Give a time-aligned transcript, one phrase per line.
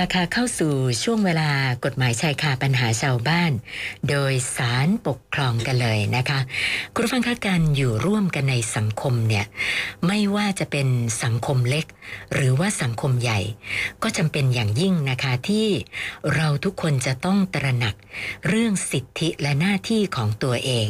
[0.00, 0.72] ละค่ะเข้าสู่
[1.02, 1.48] ช่วงเวลา
[1.84, 3.52] กฎหมายชายคาปัญหาชาวบ้าน
[4.08, 6.38] โดยสารปกครองกันเลยนะคะ
[6.94, 9.44] คุณผู้ฟังคะการอยู่ร่วมกันในสังคมเนี่ย
[10.06, 10.88] ไม่ว่าจะเป็น
[11.22, 11.86] สังคมเล็ก
[12.34, 13.40] หรือว่าสังคมใหญ่
[14.02, 15.68] ก็จำเป็นอย่างยิ่งนะคะที่
[16.34, 17.94] เราทุกคนจะต้องตระหนัก
[18.48, 20.88] เรื่องสิทธิและหน้าที่ของตัวเอง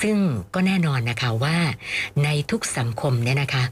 [0.00, 0.18] ซึ่ง
[0.54, 1.58] ก็แน่นอนนะคะว่า
[2.24, 3.64] ในทุกสังคมเนี่ยนะคะ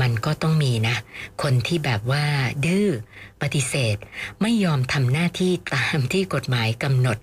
[0.00, 0.96] มันก็ต้องมีนะ
[1.42, 2.24] คนที่แบบว่า
[2.64, 2.88] ดื้อ
[3.42, 3.96] ปฏิเสธ
[4.42, 7.18] ไม่ยอมทำหน้าที่ตามที่กฎหมายกำหนด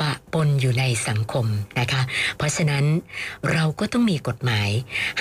[0.00, 1.46] ปะปนอยู่ในสังคม
[1.78, 2.02] นะคะ
[2.36, 2.84] เพราะฉะนั้น
[3.52, 4.70] เราก็ต้องมีกฎหมาย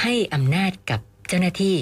[0.02, 1.78] ให้อำนาจกับเจ้าหน้าที่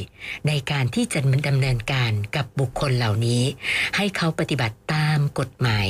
[0.48, 3.44] ในการที่จะดำเนินการกับบุคคลเหล่านี้
[3.96, 5.88] ให้เขาปฏิบัติตามกฎหมาย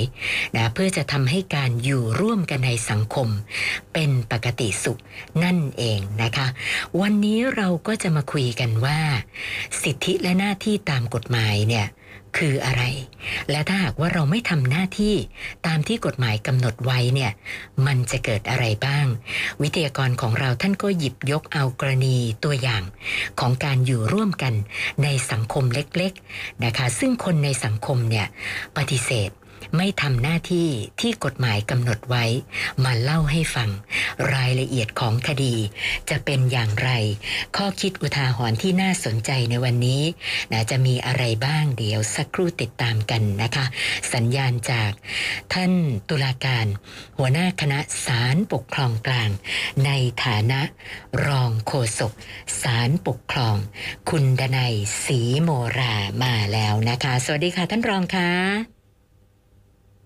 [0.55, 3.27] นะเพื่อจะทำให้การอยู่ร่วมกันในสังคม
[3.93, 4.99] เป็นปกติสุข
[5.43, 6.47] นั่นเองนะคะ
[7.01, 8.99] วันนี้เราก็จะมาคุยกันว่า
[9.83, 11.87] สิทธิและหน้าที่ตามกฎหมายเนี่ย
[12.37, 12.83] คืออะไร
[13.51, 15.15] และถ้าหากว่าเราไม่ทำหน้าที่
[15.67, 17.31] ตามที่กฎหมายกำหนดไว้เนี่ย
[17.85, 19.05] มันจะเกิดอะไรบ้าง
[19.61, 22.83] วิทยากรของเราท่านก็หยิบยกเอากรณีตัวอย่าง
[23.39, 24.53] ของการอยู่ร่วมกัน
[25.03, 28.27] ในสังคมเล็กๆนะคะ ซึ่งคนในสังคมเนี่ย
[28.77, 29.29] ปฏิเสธ
[29.77, 30.69] ไม่ทำหน้าที่
[31.01, 32.25] ที่กฎหมายกำหนดไว้
[32.83, 33.69] มาเล่าให้ฟัง
[34.33, 35.55] รายละเอียดของคดี
[36.09, 36.89] จะเป็นอย่างไร
[37.55, 40.01] ข้อคิดอุทาหรณ์ที่น่าสนใจในวันนี้
[40.51, 43.65] นะจะมีอะไรบ้างเดี๋ยวสักครู่ติดตามกันนะคะ
[44.13, 44.91] สัญญาณจาก
[45.53, 45.71] ท่าน
[46.09, 46.65] ตุลาการ
[47.17, 49.29] หัวหน้าคณะศาลปกครองกลาง
[49.85, 49.91] ใน
[50.25, 50.61] ฐานะ
[51.27, 52.13] รองโฆษก
[52.61, 53.55] ศาลปกครอง
[54.09, 58.74] คุณดนัยศรีโมรามาแล้วนะคะ สวัสดีค่ะท่านรองคะ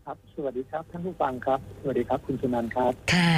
[0.09, 3.31] ครับ สวัสดีครับ ท่านผู้ฟังครับ สวัสดีครับคุณสุนันท์ครับ ค่ะ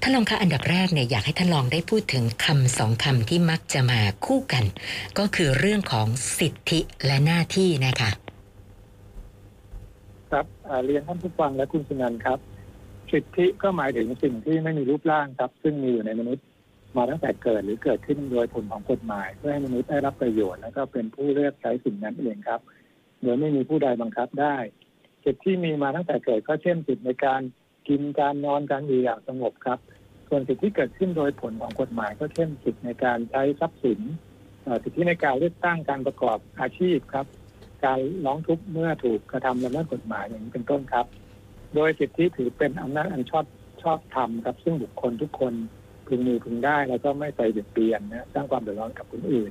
[0.00, 4.64] ท่านรองคะอันดับแรกเนี่ยอยากให้ท่านรองได้พูดถึงคำสองคำที่มักจะมาคู่กัน
[5.18, 6.06] ก็คือเรื่องของ
[6.38, 8.10] สิทธิและหน้าที่นะคะ
[10.30, 12.38] ครับอ่าเรียนท่านผู้ฟังและคุณสุนันท์ครับ
[13.12, 16.44] สิทธิก็หมายถึงสิ่งที่ไม่มีรูปร่างครับ ซึ่งมีอยู่ในมนุษย์
[16.96, 22.60] มาตั้งแต่เกิดหรือเกิดขึ้นโดยผลของกฎหมาย เพื่อให้มนุษย์ได้รับประโยชน์ แล้วก็เป็นผู้เลือกใช้สิ่งนั้นเองครับ
[23.22, 24.56] โดยไม่มีผู้ใดบังคับได้
[25.24, 27.40] สิทธิที่มีมาตั้งแต่เกิดก็เช่นสิทธิในการ
[27.88, 29.78] กินการนอนการอยู่อย่างสงบครับ
[30.28, 34.00] ส่วนสิทธิที่เกิดขึ้นโดยผลของกฎหมาย ก็เช่นสิทธิในการใช้ทรัพย์สิน
[34.82, 37.26] สิทธิในการเลือกตั้งการประกอบอาชีพครับ
[37.84, 41.06] การร้องทุกข์เมื่อถูกกระทำละเมิดกฎหมายอย่างนี้เป็นต้นครับ
[41.74, 43.44] โดยสิทธิถือเป็นอำนาจอันชอบ
[43.82, 45.52] ชอบธรรมครับ ซึ่งบุคคลทุกคน
[46.06, 49.50] พึงมีพึงได้แล้วก็ไม่ไปเบียดเบียนนะสร้างความเดือดร้อนกับคนอื่น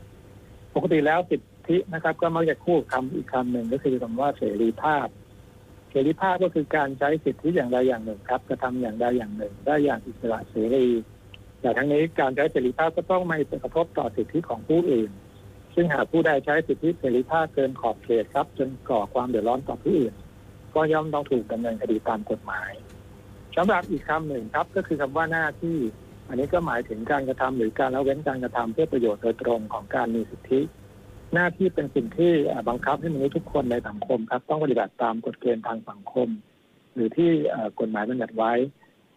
[0.76, 5.08] ปกติแล้วสิทธินะครับ ก็มักจะคู่คำอีกคำหนึ่งก็คือคำว่าเสรีภาพ
[5.92, 10.88] เสรีภาพก็คือการใช้สิทธิอย่างใดอย่างหนึ่งครับกระทำอย่างใดอย่างหนึ่ง ได้อย่างอิสระเสรี
[11.62, 15.12] แต่ทั้งนี้การใช้เสรีภาพก็ต้องไม่กระทบต่อสิทธิของผู้อื่น
[15.76, 20.14] ซึ่งหากผู้ใดใช้สิทธิเสรีภาพเกินขอบเขตครับ จนก่อความเดือดร้อนต่อผู้อื่น
[20.76, 22.72] ก็ย่อมต้องถูกดำเนินคดีตามกฎหมาย
[23.58, 25.78] สำหรับอีกคำหนึ่งครับก็คือคำว่าหน้าที่
[26.28, 30.62] อันนี้ก็หมายถึงการกระทำหรือการละเว้นการกระทำเพื่อประโยชน์โดยตรงของการมีสิทธิ
[31.34, 32.32] หน้าที่เป็นสิ่งที่
[32.70, 36.28] บังคับให้มนุษย์ทุกคนในสังคมครับต้องปฏิบัติตามกฎเกณฑ์ทางสังคม
[36.94, 37.30] หรือที่
[37.80, 38.54] กฎหมายบัญญัติไว้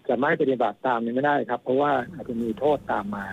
[0.09, 3.27] จะไม่ปฏิบัติตามนี้ไม่ได้ครับ เพราะว่าอาจจะมีโทษตามมา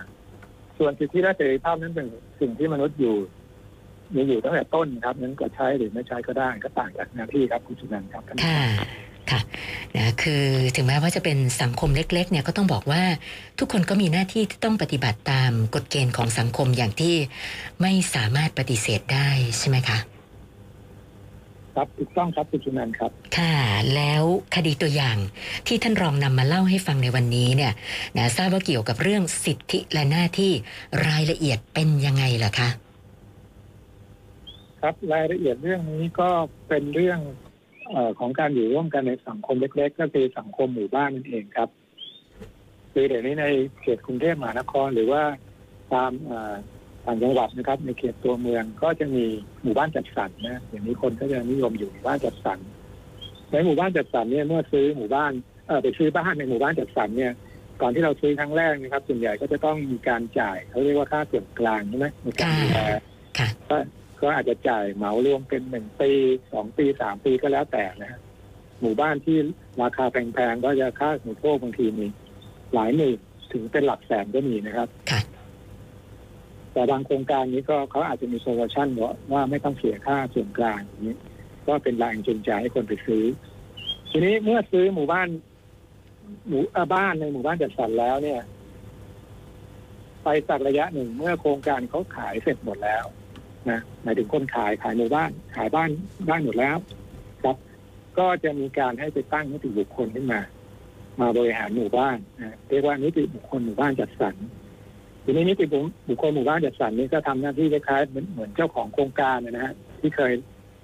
[0.78, 2.06] ส่วนสิทธิและเสรีภาพนั้นเป็น
[2.40, 3.16] สิ่งที่มนุษย์อยู่
[4.14, 8.58] มีอยู่ตั้งแต่ต้นครับนั้นก็ใช้หรือไม่ใช้ก็ได้ก็ต่างจากหน้าที่ครับคุณสุนันท์ครับค่ะ
[10.22, 10.44] ค่ะนะคือ
[10.76, 13.02] ถึงแม้ว่าจะเป็นสังคมเล็กๆเนี่ยก็ต้องบอกว่า
[13.58, 17.14] ทุกคนก็มีหน้าที่ที่ต้องปฏิบัติตามกฎเกณฑ์ของสังคมอย่างที่
[17.80, 19.28] ไม่สามารถปฏิเสธได้
[19.58, 19.98] ใช่ไหมคะ
[21.74, 23.56] ครับถูกต้องครับคุณสุนันท์ครับ ค่ะ
[23.94, 24.24] แล้ว
[24.54, 25.16] คดีตัวอย่าง
[25.66, 27.72] ที่ท่านรองนำมาเล่าให้ฟังในวันนี้เนี่ย
[28.16, 30.52] นะทราบว่าเกี่ยวกับเรื่องสิทธิและหน้าที่
[31.08, 32.68] รายละเอียดเป็นยังไงล่ะคะ
[34.80, 36.28] ครับรายละเอียดเรื่องนี้ก็
[36.68, 37.51] เป็นเรื่องเออ
[38.18, 41.68] ของการอยู่ร่วมกันในสังคมเล็ก ๆ ก็คือสังคมหมู่บ้านนั่นเองครับ
[42.92, 43.46] คือเดี๋ยวนี้ใน
[43.82, 45.22] เขตกรุงเทพมหานครหรือว่า
[45.92, 46.12] ตาม
[47.06, 49.24] ต่างจังหวัดนะครับ ในเขตตัวเมืองก็จะมี
[49.62, 52.58] หมู่บ้านจัดสรรนะอย่างนี้คนก็จะนิยมอยู่หมู่บ้านจัดสรร
[53.50, 55.32] ในหมู่บ้านจัดสรรเนี่ยเมื่อซื้อหมู่บ้าน
[55.66, 57.32] เออไปซื้อบ้านในหมู่บ้านจัดสรรเนี่ย
[57.80, 62.80] ก่อนที่เราซื้อครั้งแรกนะครับ ส่วนใหญ่ก็จะต้องมีการจ่ายเขาเรียกว่าค่าส่วนกลางใช่ไหมในการดูแล
[63.38, 63.48] ค่ะ
[64.22, 66.10] ก็ก็อาจจะจ่ายเหมารวมเป็นหนึ่งปี
[66.52, 68.20] สองปีสามปีก็แล้วแต่นะฮะ
[68.80, 69.38] หมู่บ้านที่
[69.82, 72.06] ราคาแพงๆก็จะค่าสมุทโภคบางทีมี
[72.74, 73.18] หลายหมื่น
[73.52, 75.20] ถึงเป็นหลักแสนก็มีนะครับค่ะ
[76.72, 81.16] แต่บางโครงการนี้ก็เขาอาจจะมีโซลูชันว่าว่าไม่ต้องเสียค่าส่วนกลางอย่างนี้
[81.66, 83.24] ก็เป็นแรงจูงใจให้คนไปซื้อ
[84.10, 85.28] ทีนี้เมื่อซื้อหมู่บ้าน
[86.48, 88.40] หมู่เอ่อบ้านในหมู่บ้านจัดสรรแล้วเนี่ย
[90.24, 93.04] ไปสักระยะหนึ่งเมื่อโครงการเขาขายเสร็จหมดแล้ว
[93.70, 95.90] นะหมายถึงคนขายขายหมู่บ้านขายบ้าน
[96.28, 96.76] บ้านหมดแล้ว
[97.44, 97.56] ครับ
[98.18, 100.40] ก็จะมีการให้ไปตั้งนิติบุคคลขึ้นมา
[101.20, 104.34] มาบริหารหมู่บ้านนะเรียกว่านิติบุคคลหมู่บ้านจัดสรร
[105.24, 105.64] ทีนี้นิติ
[106.08, 110.32] บุคคลหมู่บ้านจัดสรรนี้ก็ทำหน้าที่คล้ายๆเหมือนเจ้าของโครงการนะฮะที่เคย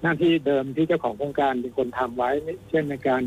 [0.03, 2.29] หน้าที่เดิมที่เจ้าของโครงการเป็นคนทำไว้
[2.69, 3.21] เช่นในการ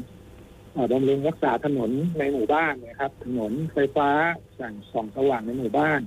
[0.93, 4.09] บำรุงรักษาถนนในหมู่บ้านนะครับ ถนนไฟฟ้า
[4.61, 6.01] สั่งส่องสว่างในหมู่บ้าน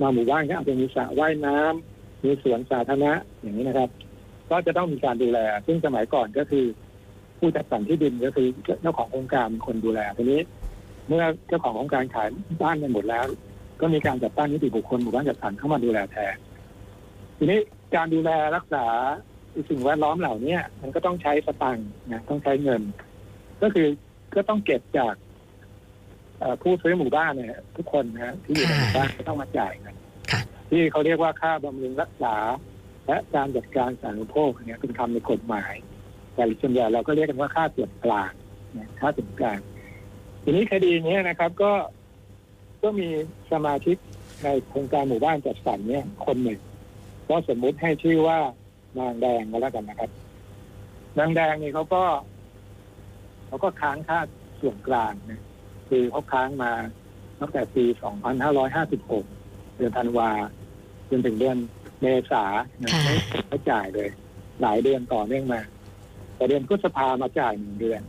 [0.00, 1.93] มาหมู่บ้านก็อาจจะมีสระว่ายน้ำ
[2.24, 3.90] มีสวนสาธารณะอย่างนี้นะครับ
[4.50, 6.64] ก็จะต้องมีการดูแล ซึ่งสมัยก่อนก็คือ
[7.38, 8.46] ผู้จัดสรรที่ดินก็คือ
[8.82, 10.40] เจ้าของโครงการเป็นคนดูแลทีนี้
[11.08, 12.28] เมื่อเจ้าของโครงการขาย
[12.62, 13.24] บ้านไปหมดแล้ว
[13.80, 16.34] ก็มีการจัดตั้งนิติบุคคลหมู่บ้านจัดสรรเข้ามาดูแลแทน
[17.38, 17.60] ทีนี้
[17.94, 18.84] การดูแลรักษา
[19.70, 22.82] สิ่งแวดล้อมเหล่านี้มันก็ต้องใช้สตังค์นะต้องใช้เงิน
[23.62, 23.86] ก็คือ
[24.34, 25.14] ก็ต้องเก็บจาก
[26.62, 29.72] ผู้ซื้อหมู่บ้านเนี่ยทุกคนนะที่อยู่ในหมู่บ้านก็ต้องมาจ่าย
[30.68, 32.36] ที่เขาเรียกว่าค่าบำรุงรักษา
[33.06, 35.74] และการจัดการสาธารณูปโภคเนี่ยเป็นคำในกฎหมาย
[36.34, 38.32] แต่ส่วนใหญ่เราก็เรียกกันว่าค่าส่วนกลาง
[38.76, 39.58] นะค่าส่วนกลาง
[40.42, 41.72] ทีนี้คดีนี้นะครับก็
[42.82, 43.08] ก็มี
[43.52, 43.96] สมาชิก
[44.44, 46.60] ในโครงการหมู่บ้านจัดสรรเนี่ยคนหนึ่ง
[47.28, 48.38] ก็สมมุติให้ชื่อว่า
[48.98, 50.10] นางแดงก็แล้วกันนะครับ
[51.18, 52.04] นางแดงนี่เขาก็
[53.46, 54.18] เขาก็ค้างค่า
[54.60, 55.42] ส่วนกลางนะ
[55.88, 56.72] คือเขาค้างมา
[57.40, 57.84] ตั้งแต่ปี
[58.64, 59.33] 2556
[59.76, 60.30] เดือนธันวา
[61.10, 61.56] จนถึงเดือน
[62.00, 62.44] เมษา
[62.82, 63.14] นะค่ะไม่
[63.48, 64.08] ไม่จ่ายเลย
[64.62, 65.60] หลายเดือนต่อเนื่องมา
[66.36, 68.00] แต่เดือนพฤษภามาจ่ายหนึ่งเดือน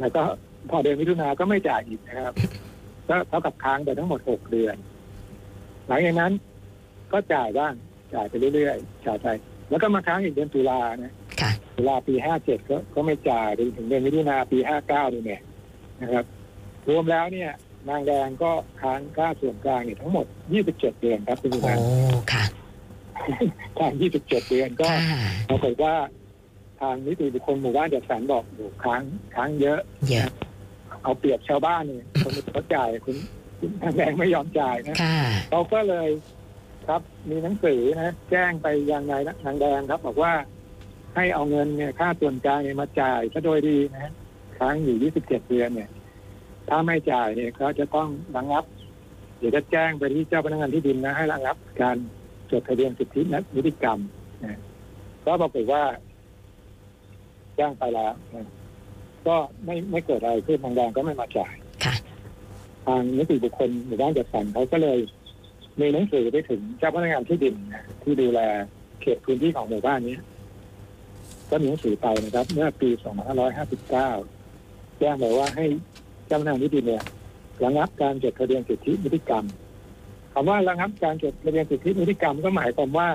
[0.00, 0.22] แล้วก็
[0.70, 2.34] พอเดือนมิถุนาก็ไม่จ่ายอีกนะครับ
[3.08, 4.76] ก็เท่ากับค้างไปทั้งหมดหกเดือน
[5.86, 6.32] หลังจากนั้น
[7.12, 7.72] ก็จ่ายบ้าง
[8.14, 9.28] จ่ายไปเรื่อยๆจ่ายไป
[9.70, 15.42] แล้วก็มาค้างอีกเดือนตุลานะค่ะตุลาปีห้าเจ็ดก็ก็ไม่จ่ายไปถึงเดือนมิถุนาปีห้าเก้านี่เนี่ย
[16.02, 16.24] นะครับ
[16.88, 17.50] รวมแล้วเนี่ย
[17.88, 18.50] นางแดงก็
[18.80, 22.44] ค้างค่าส่วนกลางเนี่ยทั้งหมดยี่สิบเจ็ดเดือนครับคุณผู้ชโอ้มค่ะ
[23.78, 25.94] ค้างยี่สิบเจ็ดเดือนก็ค่ะปรากฏว่า
[26.80, 29.02] ทางนิติบุคคลหมู่บ้านจัดสรรบอกโอ้ค้าง
[29.34, 29.80] ค้างเยอะ
[30.10, 30.30] เยอะ
[31.02, 33.16] เอาเปรียบชาวบ้านเนี่ยคนอื่นเขาจ่ายคุณ
[33.58, 35.18] คุณทางแดงไม่ยอมจ่ายนะ ค่ะ
[35.50, 36.08] เราก็เลย
[36.88, 40.32] ครับมีหนังสือนะ แจ้งไปยังนายนางแดงครับ บอกว่า
[41.14, 44.12] ให้เอาเงินเนี่ยค่าส่วนกลางเนี่ยมาจ่ายซะโดยดีนะ
[44.58, 45.88] ค้างอยู่ 27 เดือนเนี่ย
[46.68, 48.64] ถ้าไม่จ่ายเนี่ยเขาจะต้องระงับ
[49.38, 51.96] เดี๋ยวจะแจ้งไปที่เจ้าพนักงานที่ดินนะให้ระงับ การ
[52.50, 53.98] จดทะเบียนสิทธิและนิติกรรม
[54.44, 54.58] นะ
[55.24, 55.82] ก็ปรากฏว่า
[57.56, 58.46] แจ้งไปแล้วนะ
[59.26, 61.54] ก็ไม่ไม่เกิดอะไรขึ้นทางแดงก็ไม่มาจ่าย
[61.84, 61.94] ค่ะ
[62.86, 64.98] ทางนิติบุคคลหมู่บ้านจัดสรรเขาก็เลย
[65.80, 68.40] มีหนังสือไปถึงเจ้าพนักงานที่ดินนะที่ดูแล
[69.00, 70.16] เขตพื้นที่ของหมู่บ้านนี้
[71.50, 72.88] ก็มีหนังสือไปนะครับ เมื่อปี
[74.14, 77.02] 2559 แจ้งบอกว่าให้เจ้าพนักงานที่ดินเนี่ย
[77.64, 79.44] ระงับการจดทะเบียนสิทธินิติกรรม
[80.32, 83.08] คำว่าระงับการจดทะเบียนสิทธินิติกรรมก็หมายความว่า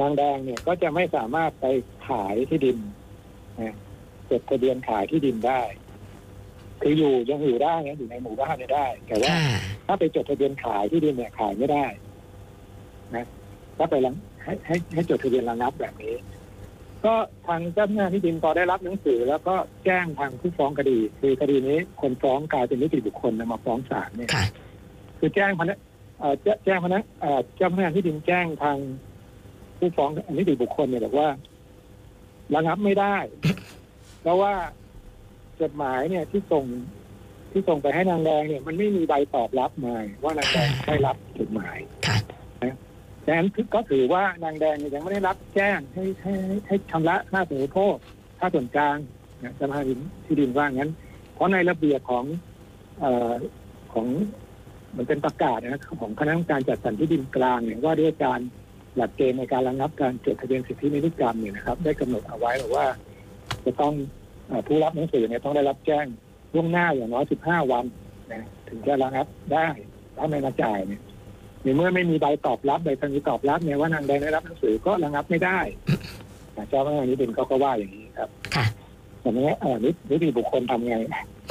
[0.00, 1.66] นางแดงเนี่ยก็จะไม่สามารถไป
[2.08, 2.76] ขายที่ดิน
[3.60, 3.74] นะ
[4.30, 5.60] จดทะเบียนขายที่ดินได้
[6.82, 11.86] คืออยู่ยังอยู่ได้นะอยู่ในหมู่บ้านเนี่ยได้ แต่ว่าค่ะถ้าไปจดทะเบียนขายที่ดินเนี่ยขายไม่ได้
[13.14, 13.26] นะ
[13.78, 16.14] ถ้าไปรังให้ให้ให้จดทะเบียนระงับแบบนี้
[17.04, 17.14] ก็
[17.46, 19.54] ทางเจ้าหน้าที่ดินพอได้รับหนังสือ แล้วก็
[19.84, 24.44] แจ้งทางผู้ฟ้องคดี คือคดีนี้คนฟ้องกลายเป็นนิติบุคคลนะมาฟ้องศาลเนี่ยค่ะ
[25.18, 25.78] คือแจ้งพนัก
[26.18, 28.76] เอ่อแจ้แจ้งพนักเอ่อเจ้าพนักงานที่ดินแจ้งทาง
[29.78, 31.28] ผู้ฟ้องนิติบุคคลเนี่ยบอกว่า
[32.54, 33.16] ระงับไม่ได้
[34.22, 34.52] เพราะว่า
[35.60, 36.64] จดหมายเนี่ยที่ส่ง
[37.52, 42.16] ที่ส่งไปให้นางแดงเนี่ย มันไม่มีใบตอบรับมาว่านางแดงได้รับจดหมาย ค่ะ
[43.26, 46.34] ดังนั้นก็ถือว่านางแดงยังไม่ได้รับแจ้งให้ให้
[46.66, 47.96] ให้ชำระค่าสมโภช
[48.38, 48.96] ค่าส่วนกลาง
[49.42, 50.90] นะสมาคมที่ดินว่างั้น
[51.34, 52.24] เพราะในระเบียบของ
[53.00, 53.32] เอ่อ
[53.92, 54.06] ของ
[54.96, 58.40] มันเป็นประกาศนะครับของคณะกรรมการจัดสรรที่ดินกลางเนี่ยว่าด้วยการ
[58.96, 62.86] หลักเกณฑ์ในการระงับการจดทะเบียนสิทธินิติกรรมเนี่ยนะครับ ได้กำหนดเอาไว้บอว่า
[63.64, 63.94] จะต้อง
[64.66, 66.06] ผู้รับหนังสือเนี่ยต้องได้รับแจ้ง
[66.54, 67.84] ล่วงหน้าอย่างน้อย 15 วัน
[68.32, 69.68] นะถึงจะระงับได้
[70.16, 71.00] ถ้าไม่มาจ่ายเนี่ย
[71.66, 75.58] ในเมื่อไม่มีใบตอบรับใบสัญญาตอบรับเนี่ยว่านางแดงได้รับหนังสือก็ระงับไม่ได้
[76.56, 78.66] นะเจ้าพนักงานนิติเขาก็ว่าอย่างนี้ครับค่ะ
[79.20, 80.96] แต่เนี้ยเออนินิติบุคคลทำไง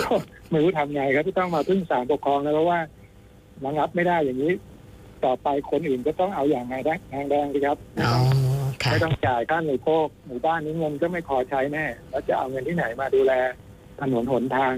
[0.01, 0.11] ก็
[0.51, 2.79] ไม่รู้ทำไงครับที่ต้องมาพึ่งศาลปกครองแล้วเพราะว่า
[3.65, 4.51] ระงับไม่ได้อย่างนี้
[5.25, 8.13] ต่อไปคนอื่นก็ต้องเอาอย่างไงได้ทางแดงสิครับอ๋อ
[8.83, 13.33] ค่ะไม่ต้องจ่ายค่าหน่วยโภคหมู่บ้านนี้เงินก็ไม่พอใช้แน่แล้วจะเอาเงินที่ไหนมาดูแล
[14.01, 14.73] ถนนหนทาง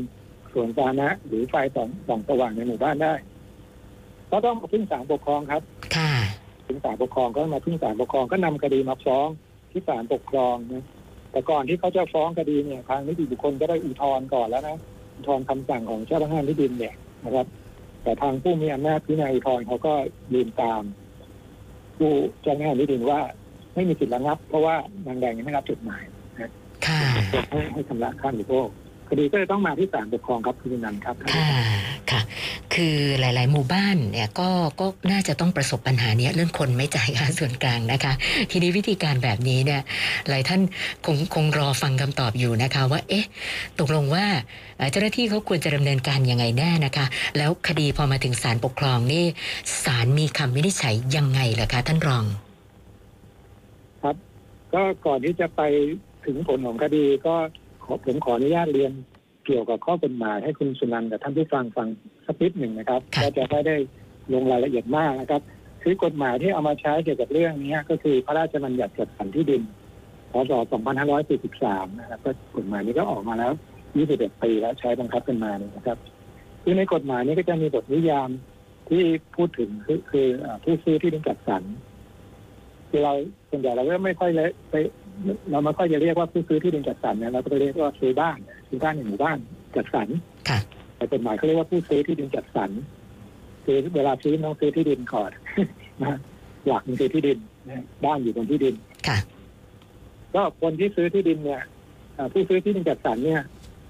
[0.54, 3.14] สวนสาธารณะหรือไฟส่องส่องสว่างในหมู่บ้านได้
[4.32, 5.62] ก็ต้องมาพึ่งศาลปกครองครับ
[5.96, 6.12] ค่ะ
[6.68, 9.28] พึ่งศาลปกครองก็มาพึ่งศาลปกครองก็นำคดีมาฟ้อง
[9.72, 10.86] ที่ศาลปกครองนะ
[11.32, 14.78] แต่ก่อนที่เขาจะฟ้องคดีเนี่ยทางนิติบุคคลก็ได้อุทธรณ์ก่อนแล้วนะ
[15.16, 17.48] อุทธรณ์คำสั่งของเจ้าพนักงานที่ดินเนี่ยนะครับ
[18.04, 19.94] แต่ทางผู้มีอำนาจพิจารณาอุทธรณ์เขาก็
[20.34, 20.82] ยืนตาม
[21.98, 23.20] ผู้เจ้าพนักงานที่ดินว่า
[23.76, 24.76] ไม่มีสิทธิ์ระงับ เพราะว่า
[25.08, 26.04] นางแดงยังไม่รับจดหมาย
[26.86, 27.00] ค่ะ
[27.50, 28.68] ให้ให้ชำระค่าบริโภค
[29.10, 31.48] คดีก็เลยต้องมาที่ศาลปกครองครับคุณนันท์ครับค่ะ
[32.12, 32.22] ค่ะ
[32.78, 38.14] คือหลาย ๆ หมู่บ้านเนี่ยก็ก็น่าจะต้องประสบปัญหานี้เรื่องคนไม่จ่ายค่าส่วนกลางนะคะ
[38.52, 39.82] ทีนี้วิธีการแบบนี้เนี่ย
[40.30, 40.62] หลายท่าน
[41.06, 43.26] คงคงรอฟังคำตอบอยู่นะคะว่าเอ๊ะ
[43.80, 44.26] ตกลงว่า
[44.92, 47.06] เจ้าหน้าที่เขาควรจะดำเนินการยังไงแน่นะคะ
[47.38, 49.24] แล้วคดีพอมาถึงศาลปกครองนี่
[49.84, 52.26] ศาลมีคำวินิจฉัยยังไงเหรอคะท่านรอง
[54.04, 54.16] ครับ
[54.74, 55.62] ก็ก่อนที่จะไป
[56.26, 57.36] ถึงผลของคดีก็
[58.06, 58.94] ผมขออนุญาตเรียน
[59.48, 61.88] เกี่ยวกับข้อกฎหมายให้คุณสุนันท์กับท่านผู้ฟังฟัง
[62.26, 63.76] สักนิดหนึ่งนะครับครับก็จะไม่ได้
[64.34, 65.42] ลงรายละเอียดมากนะครับ
[65.84, 69.62] คือกฎหมายที่เอามาใช้เกี่ยวกับเรื่องนี้ก็คือพระราชบัญญัติจัดสรรที่ดิน
[70.32, 70.52] พศ
[71.26, 73.52] 2543 นะครับก็กฎหมายนี้ก็ออกมาแล้ว
[73.98, 75.98] 21 ปีแล้วใช้บังคับกันมาเนี่ยนะครับ
[76.64, 78.30] คือในกฎหมายนี้ก็จะมีบทนิยาม
[78.90, 79.04] ที่
[79.36, 81.64] พูดถึงคือคือเอ่อผู้ซื้อที่ดินจัดสรร
[82.90, 83.14] คือเรา
[83.50, 84.76] ส่วนใหญ่เราก็ไม่ค่อยเลยไป
[85.52, 89.38] เราไม่ค่อยจะเรียกว่าผู้ซื้อที่ดินจัดสรรเนี่ยเราก็ไปเรียกว่าซื้อบ้านซื้อบ้านในหมู่บ้าน
[89.76, 90.08] จัดสรร
[90.50, 90.60] ค่ะ
[90.96, 92.70] แต่กฎหมายเขาเรียกว่าผู้ซื้อที่ดินจัดสรร
[93.66, 95.32] คือเวลาซื้อต้องซื้อที่ดินก่อน
[96.04, 96.18] นะ
[96.68, 97.38] หลักมันคือที่ดิน
[97.70, 98.76] นะบ้านอยู่บนที่ดิน
[99.08, 99.18] ค่ะ
[100.36, 101.62] ก็คนที่ซื้อที่ดินเนี่ย
[102.16, 103.42] เอ่อผู้ซื้อที่ดินจัดสรรเนี่ย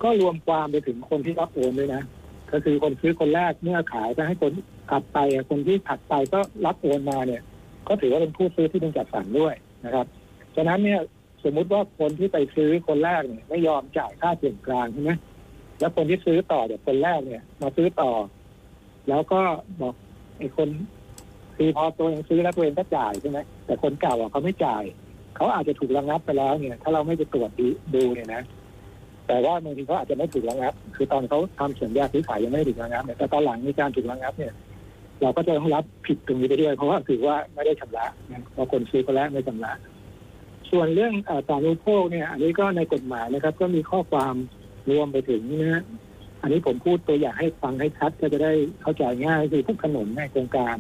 [0.04, 2.04] ก็รวมความไปถึงคนที่รับโอนด้วยนะ
[2.52, 4.52] ก็คือคนซื้อคนแรกเมื่อขายไปให้คน
[4.90, 7.42] ถัดไปอะคนที่ถัดไปก็รับโอนมาเนี่ย
[7.88, 9.54] ก็ถือว่าเป็นผู้ซื้อที่ดินจัดสรรด้วย
[9.86, 10.06] นะครับ
[10.56, 11.00] ฉะนั้นเนี่ย
[11.44, 15.12] สมมุติว่าคนที่ไปซื้อคนแรกเนี่ยไม่ยอมจ่ายค่าส่วนกลางใช่ไหม
[15.80, 18.12] แล้วคนที่ซื้อต่อจากคนแรกเนี่ย มาซื้อต่อ
[19.10, 19.40] แล้วก็
[19.82, 19.94] บอก
[20.38, 20.70] ไอ้คน
[21.58, 24.84] คือพอตัวเองซื้อแล้วตัวเองก็จ่ายใช่ไหมแต่คนเก่าอะเขาไม่จ่าย
[25.36, 28.42] เขาอาจจะถูกระงับไปแล้วเนี่ย ถ้าเราไม่ไปตรวจดูดูเนี่ยนะ
[29.28, 34.54] แต่ว่าบางทีเขาอาจจะไม่ถูกระงับ คือตอนเขาทำสัญญาซื้อขายยังไม่ถูกระงับเนี่ยแต่ตอนหลังมีการถูกระงับเนี่ย
[35.22, 39.74] เราก็จะต้องรับผิดตรงนี้ไปด้วย เพราะว่าถือว่าไม่ได้ชำระนะเพราะคนซื้อคนแรกไม่ชำระ
[40.72, 44.36] ส่วนเรื่องเอ่อการบริโภคเนี่ย อันนี้ก็ในกฎหมายนะครับ ก็มีข้อความ
[44.90, 45.84] รวมไปถึงนะฮะ
[46.42, 50.76] อันนี้ผมพูดตัวอย่างให้ฟังให้ชัดก็จะได้เข้าใจง่ายคือพวกถนนในโครงการ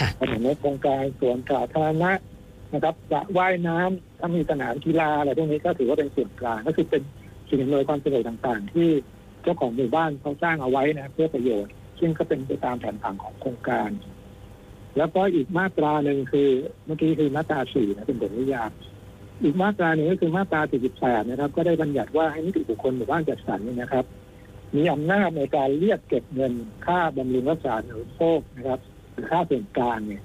[0.00, 2.12] ค่ะถนนในโครงการสวนสาธารณะ
[2.74, 7.02] นะครับสระว่ายน้ำถ้ามีสนามกีฬาอะไรพวกนี้ก็ถือว่าเป็นส่วนกลางก็คือเป็น
[7.48, 8.88] สิ่งอำนวยความสะดวกต่างๆ ที่
[9.42, 13.90] เจ้าของหมู่บ้านเขาสร้างเอาไว้นะเพื่อประโยชน์ ซึ่งก็เป็นไปตามแผนผังของโครงการ
[14.98, 16.48] แล้วก็อีกมาตราหนึ่งคือ
[16.86, 18.70] เมื่อกี้คือมาตราสี่นะเป็นบทนิยาม
[19.42, 20.60] อีกมาตราหนึ่งก็คือมาตรา
[20.96, 24.04] 48นะครับ ก็ได้บัญญัติว่าให้นิติบุคคลหมู่บ้านจัดสรรเนี่ยนะครับ
[24.76, 26.52] มีอำนาจในการเรียกเก็บเงิน
[26.86, 28.80] ค่าบำรุงรักษาหรือโภคนะครับ
[29.12, 30.22] หรือค่าส่วนกลางเนี่ย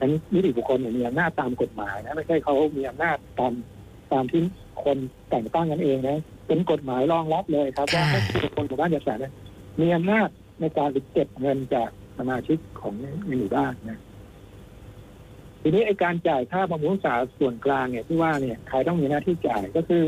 [0.00, 3.52] อันนี้นิติบุคคลเนี่ยมีอำนาจตามกฎหมายนะไม่ใช่เขามีอำนาจตาม
[4.12, 4.40] ตามที่
[4.84, 4.96] คน
[5.30, 9.32] แต่งตั้งกันเองนะเป็นกฎหมายรองรับเลยครับว่าค่ะให้นิติบุคคลหมู่บ้านจัดสรรเนี่ย
[9.80, 10.28] มีอำนาจ
[10.60, 14.00] ในการไปเก็บเงินจากสมาชิกของในหมู่บ้านนะ
[15.60, 20.04] ทีนี้ไอการจ่ายค่าบำรุงรักษาส่วนกลางเนี่ยที่ว่าเนี่ยใครต้องมีหน้าที่จ่ายก็คือ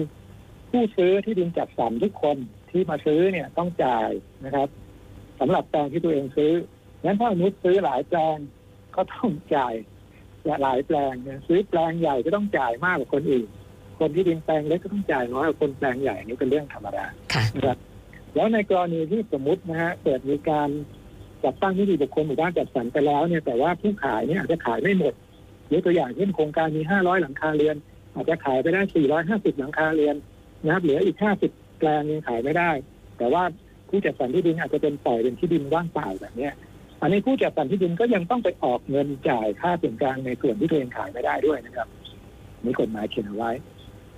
[0.70, 2.36] ผู้ซื้อที่ดินจัดสรรทุกคน
[2.70, 4.08] ที่มาซื้อเนี่ยต้องจ่าย
[4.44, 4.68] นะครับ
[5.40, 6.52] สำหรับแปลงที่ตัวเองซื้อ
[7.04, 8.36] งั้นถ้าอนุษย์ซื้อหลายแปลง
[8.96, 9.74] ก็ต้องจ่าย
[10.62, 13.48] หลายแปลงเนี่ยซื้อแปลงใหญ่ก็ต้องจ่ายมากกว่าคนอื่น
[13.98, 17.78] คนที่ดินแปลงเล็กก็ต้องจ่ายน้อยกว่าคนแปลงใหญ่นี่เป็นเรื่องธรรมดาค่ะนะครับ
[18.36, 20.68] แล้วในกรณีที่สมมตินะฮะเกิดมีการ
[21.44, 25.14] จัดตั้งนิติบุคคลหมู่บ้านจัดสรรไปแล้วเนี่ยแต่ว่าผู้ขายเนี่ยอาจจะขายไม่หมด
[25.72, 27.76] ยกตัวอย่างเช่นโครงการมี 500 หลังคาเรือน
[28.14, 28.80] อาจจะขายไปได้
[29.20, 30.16] 450 หลังคาเรือน
[30.62, 31.16] นะครับเหลืออีก
[31.48, 32.70] 50 แปลงยังขายไม่ได้
[33.18, 33.42] แต่ว่า
[33.88, 36.52] ผู้จัดสรรที่ดินอาจจะเป็นปล่อยเป็นที่ดินว่างเปล่าแบบเนี้ย
[37.02, 41.88] อันนี้ผู้จัดสรรที่ดินก็ยังต้องไปออกเงินจ่ายค่าส่วนกลางในส่วนที่ตัวเองขายไม่ได้ด้วยนะครับ
[42.64, 43.50] มีกฎหมายเขียนเอาไว้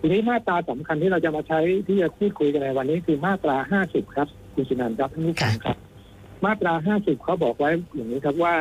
[0.00, 5.76] ทีนี้มาตราสำคัญที่เราจะมาใช้ที่จะพูดคุยกันในวันนี้คือมาตรา 50 ครับ คุณสุนันท์ครับท่านผู้ฟังครับ
[6.44, 8.54] มาตรา 50 เขาบอกไว้อย่างนี้ครับว่า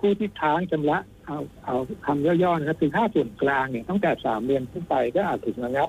[0.00, 1.76] ผู้ที่ค้างชำระเอาเอา
[2.06, 5.88] คำย่อๆนะครับคือค่าส่วนกลางเนี่ยตั้งแต่สามเดือนขึ้นไปก็อาจถูกระงับ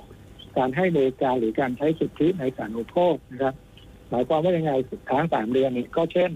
[0.56, 3.54] การให้บริการหรือการใช้สิทธิในสารุโภคนะครับ
[4.10, 4.72] หมายความว่ายังไง
[5.08, 6.30] ค้างสามเดือนนี่ก็เช่น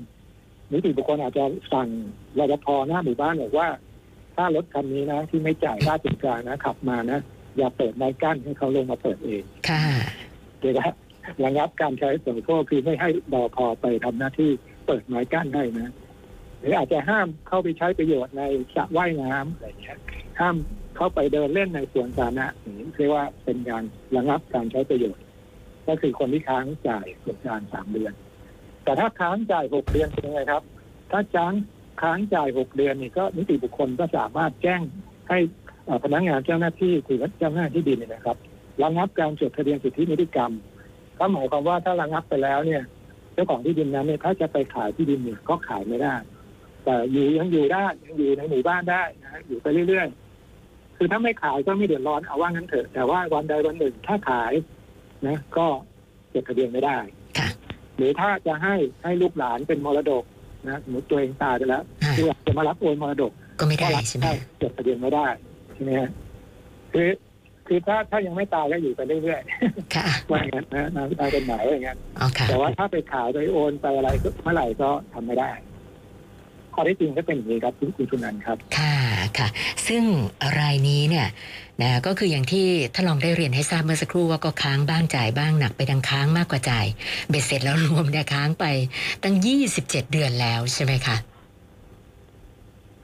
[0.72, 1.88] นิติบุคคลอาจจะสั่ง
[2.38, 3.68] รปภหน้าหมู่บ้านบอกว่า
[4.36, 7.20] ถ้ารถคันนี้นะที่ไม่จ่ายค่าส่วนกลางนะขับมานะ
[7.60, 9.84] อย่าเปิดไม้กั้นให้เขาลงมาเปิดเองค่ะ
[10.60, 10.94] เดี๋ยวนะ
[11.44, 14.50] ระงับการใช้ส่วนโทษคือไม่ให้รอพอไปทำหน้าที่
[14.86, 15.92] เปิดไม้กั้นให้นะ
[16.58, 18.42] หรืออาจจะห้ามเข้าไปใช้ประโยชน์ใน
[18.74, 19.98] สระว่ายน้ำอะไรอย่างเงี้ย
[20.40, 20.56] ห้าม
[20.96, 23.84] เข้าไปเดินเล่นในสวนสาธารณะอย่างนี้เรียกว่าเป็นการ
[24.16, 25.24] ระงับการใช้ประโยชน์
[25.88, 28.12] ก็คือคนที่ค้างจ่ายส่วนกลางสามเดือน
[28.84, 30.62] แต่ถ้าค้างจ่ายหกเดือนเป็นยังไงครับ
[31.10, 31.52] ถ้าจ้าง
[32.02, 34.80] ค้างจ่ายหกเดือนนี่ก็นิติบุคคลก็สามารถแจ้ง
[35.28, 35.59] ให้เอ่อ
[36.04, 38.36] พนักงานเจ้าหน้าที่คือเจ้าหน้าที่ดินเนี่ยนะครับ
[38.82, 40.52] ระงับการจดทะเบียนสิทธินิติกรรม
[41.18, 42.82] ก็หมายความว่าถ้าระงับไปแล้วเนี่ย
[43.34, 46.14] เจ้าของที่ดินนั้นเนี่ยถ้าจะไปขายที่ดินเนี่ยก็ขายไม่ได้
[46.84, 54.52] แต่อยู่ยังอยู่ได้ยังอยู่ในหมู่บ้านได้นะฮะอยู่ไปเรื่อยๆคือถ้าไม่ขายก็ไม่เดือดร้อนเอาว่างั้นเถอะแต่ว่าวันใดวันหนึ่งถ้าขาย
[55.26, 55.66] นะ ก็
[56.34, 56.98] จดทะเบียนไม่ได้
[57.38, 57.48] ค่ะ
[57.96, 60.24] หรือถ้าจะให้ให้ลูกหลานเป็นมรดก
[60.68, 64.32] นะสมมติตัวเองตายไปแล้วอ่าลูกหลานจะมารับโอนมรดกก็ไม่ก็ได้รับใช่ไหมได้
[64.62, 65.26] จดทะเบียนไม่ได้
[65.80, 66.10] ใช่ไหมฮะ
[66.92, 67.08] คือ
[67.66, 69.40] คือถ้าถ้ายังไม่ตายก็อยู่ไปเรื่อย
[69.94, 75.50] ค่ะๆว่าอย่างนั้นนะนะตามกฎหมายว่าอย่างนั้นอ๋อค่ะแต่ว่าถ้าไปขายไปโอนไปอะไรก็เมื่อไหร่ก็ทำไม่ได้
[76.74, 78.96] ข้อที่จริงก็เป็นอย่างนี้ครับคุณคุณชุนันท์ครับ ค่ะ
[79.38, 79.48] ค่ะ
[79.88, 80.02] ซึ่ง
[80.60, 81.26] รายนี้เนี่ย
[81.82, 86.86] นะก็คืออย่างที่ท่านลองได้เรียนให้ทราบเมื่อสักครู่ว่าก็ค้างบ้างจ่ายบ้างหนักไปทางค้างมากกว่าจ่าย
[87.28, 88.64] เบ็ดเสร็จแล้วรวมเนี่ยค้างไป
[89.22, 89.34] ตั้ง
[89.74, 91.16] 27 เดือนแล้วใช่ไหมคะ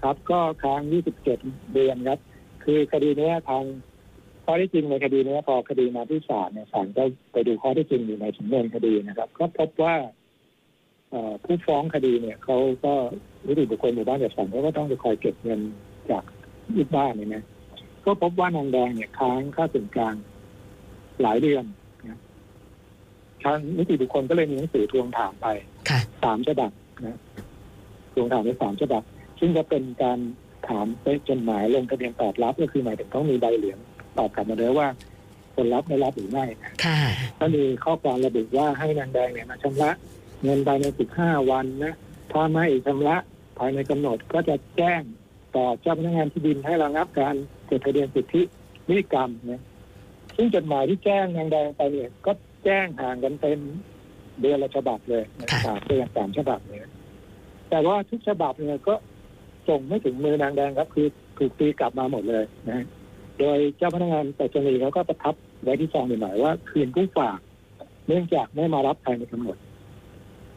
[0.02, 0.80] ครับก็ค้าง
[1.26, 2.18] 27 เดือนครับ
[2.66, 3.64] คือคดีเนี้ยทาง
[4.44, 9.94] ข้อที่จริงในคดีเนี้ยพอคดีมาที่ศาลเนี่ยศาลก็ไปดูข้อที่จริงอยู่ในสำนวนคดีนะครับ ก็พบว่า
[11.10, 12.92] เอ่อผู้ฟ้องคดีเนี่ยเขาก็
[13.46, 15.60] นิติบุคคลหมู่บ้านจัดสรรเขาก็ต้องไปคอยเก็บเงิน
[16.10, 16.22] จาก
[16.76, 17.42] ลูกบ้านเนี่ยนะ
[18.04, 20.14] ก็พบว่านางแดงเนี่ยค้างค่าส่วนกลาง
[21.22, 21.64] หลายเดือน
[22.08, 22.18] นะ
[23.44, 25.46] ทางนิติบุคคลก็เลยมีหนังสือทวงถามไป
[25.88, 26.70] ค่ะสามฉบับ
[27.06, 27.18] นะ
[28.14, 29.02] ทวงถามไปสามฉบับ
[29.38, 30.18] ซึ่งจะเป็นการ
[30.68, 33.78] ถามไปจดหมายลงทะเบียนตอบรับก็คือหมายถึงต้องมีใบเหลือง
[34.18, 34.88] ตอบกลับมาเลยว่า
[35.54, 36.44] คนรับไม่รับหรือไม่
[36.84, 36.98] ค่ะ
[37.38, 39.90] ก็มีข้อความระบุว่าให้นางแดงเนี่ยมาชำระ
[40.42, 40.84] เงินภายใน
[41.18, 41.94] 15 วันนะ
[42.32, 43.16] ถ้าไม่ชำระ
[43.58, 45.02] ภายในกำหนดก็จะแจ้ง
[45.56, 47.34] ต่อเจ้าพนักงานที่ดินให้ระงับการ
[47.70, 48.42] จดทะเบียนสิทธิ
[48.88, 49.62] นิติกรรมนะ
[50.36, 52.32] ซึ่งจดหมายที่แจ้งนางแดงไปเนี่ยก็
[52.64, 53.58] แจ้งห่างกันเป็น
[54.40, 56.88] เดือนละฉบับเลยนะค่ะสามเดือนสามฉบับเนี่ย
[57.70, 58.94] แต่ว่าทุกฉบับเนี่ยก็
[59.68, 61.06] ส่งไม่ถึงมือนางแดงครับ คือ
[61.38, 62.84] ถูกตีกลับมาหมดเลยนะ
[63.38, 67.38] โดยเจ้าพนักงานไปรษณีย์เขาก็ประทับไว้ที่ซองหน่อยว่า คืนผู้ฝาก
[68.06, 69.56] เนื่องจากไม่มารับภายในกำหนด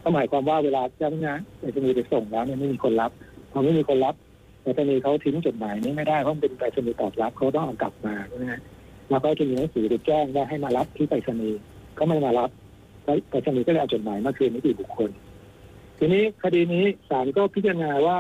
[0.01, 3.12] ก็หมายความว่าเวลาเจ้าพนักงานไปรษณีย์ไปส่งแล้วเนี่ยไม่มีคนรับ
[3.51, 4.16] พอไม่มีคนรับ
[4.62, 8.62] ไปรษณีย์เขาทิ้งจดหมายนี้ไม่ได้เพราะเป็นไปรษณีย์ตอบรับเขาต้องเอากลับมาใช่ไหมฮะ
[9.10, 11.60] แล้วก็จะมีหนังสือไปแจ้งว่าให้มารับที่ไปรษณีย์
[11.98, 12.50] ก็ไม่มารับ
[13.29, 15.10] ไปรษณีย์ก็เลยเอาจดหมายมาคืนนิติบุคคล
[15.98, 18.20] ทีนี้คดีนี้ศาลก็พิจารณาว่า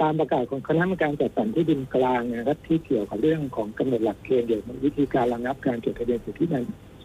[0.00, 6.56] ตามประกาศของคณะกรรมการจัดสรรที่ดินกลางนะครับที่เกี่ยวกับเรื่องของกำหนดหลักเกณฑ์เกี่ยวกับวิธีการระงับการจดทะเบียนสิทธิใน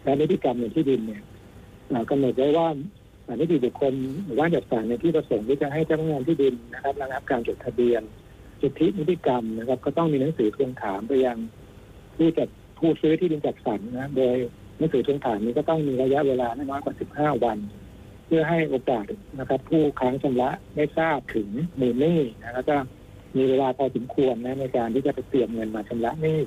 [0.04, 1.22] และนิติกรรมในที่ดินเนี่ย
[1.88, 2.68] เอ่อกำหนดไว้ว่า
[3.40, 3.92] นิติบุคคล
[4.26, 8.02] หรือว่าจัดสรรในที่ประสงค์ที่จะให้เจ้าพนักงานที่ดินนะครับระงับการจดทะเบียน
[8.62, 11.38] สิทธินิติกรรมนะครับ ก็ต้องมีหนังสือทวงถามไปยัง
[12.16, 12.48] ผู้จัด
[12.78, 14.36] ผู้ซื้อที่ดินจัดสรรนะโดย
[14.78, 17.58] หนังสือทวงถามนี้ก็ต้องมีระยะเวลาไม่น้อยกว่า 15 วัน
[18.34, 19.04] พื่อให้โอกาส
[19.38, 21.48] นะครับ ผู้ค้างชำระได้ทราบถึง
[21.80, 22.76] มูลหนี้นะแล้วก็
[23.36, 26.40] มีเวลาพอสมควรนะในการที่จะไปเตรียมเงินมาชำระหนี้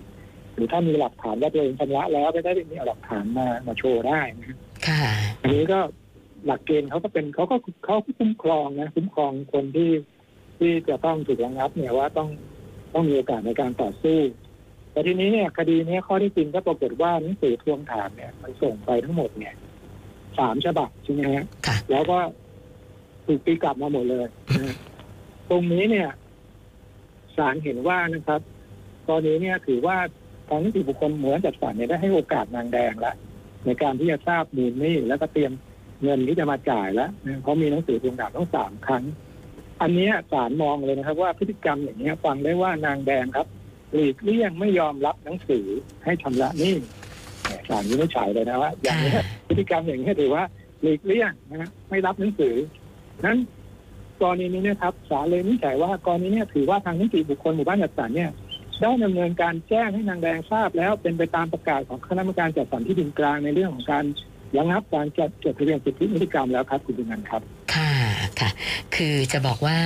[0.54, 5.04] หรือถ้ามีหลักฐานว่าตัวเองชำระแล้วก็ได้มีเอาหลักฐานมามาโชว์ได้นะค่ะ
[5.42, 5.80] อันนี้ก็
[6.46, 9.92] หลักเกณฑ์เขาก็เป็นเขาก็เขาก็คุ้มครองนะคุ้มครองคนที่
[10.60, 12.30] ที่จะต้องถูกระงับ เนี่ยว่าต้อง
[12.94, 14.20] ต้องมีโอกาสในการต่อสู้
[14.92, 19.54] แต่ทีนี้เนี่ยคดีเนี้ยข้อที่จริงก็ปรากฏว่าหนังสือทวงถามเนี่ยมันส่งไปทั้งหมดเนี่ย
[20.40, 22.18] สามฉบับใช่ไหมฮะค่ะ แล้วก็
[23.26, 24.76] ถูกตีกลับมาหมดเลยนะฮะ
[25.50, 26.10] ตรงนี้เนี่ย
[27.38, 28.42] ศาลเห็นว่านะครับ
[29.10, 29.98] ตอนนี้เนี่ยถือว่า
[30.50, 33.14] ทางนิติบุคคลเหมือนจัดสรรเนี่ยได้ให้โอกาสนางแดงละ
[33.66, 35.52] ในการที่จะทราบมูลหนี้แล้วก็เตรียม
[36.04, 39.04] เงินที่จะมาจ่ายแล้วนะเพราะมีหนังสือทวงถามต้องสามครั้ง
[39.82, 43.48] อันเนี้ยศาลมองเลยนะครับ ว่าพฤติกรรมอย่างเนี้ยฟังได้ว่านางแดงครับ
[43.94, 45.66] หลีกเลี่ยงไม่ยอมรับหนังสือ
[46.04, 46.94] ให้ชำระหนี้เนี่ย
[47.70, 50.44] ศาลนี้ไม่ฉายเลยนะว่าอย่างนี้ยพฤติกรรมอย่างนี้ถือว่า
[50.82, 52.56] หลีกเลี่ยงนะฮะไม่รับหนังสือ
[53.26, 53.38] นั้น
[54.22, 58.32] กรณีนี้เนะครับศาลเลยวินิจฉัยว่ากรณีเนี้ถือว่าทางนิติบุคคลหมู่บ้านจัดสรรเนี่ย
[58.82, 64.06] ได้ดำเนินการแจ้งให้นางแดงทราบแล้วเป็นไปตามประกาศของคณะกรรมการจัดสรรที่ดินกลางในเรื่องของการ
[64.58, 67.42] ระงับการจัดจดทะเบียนสิทธินิติกรรมแล้วครับคุณดุนันท์ครับ
[67.74, 67.92] ค่ะ
[68.40, 68.50] ค่ะ
[68.96, 69.80] คือจะบอกว่า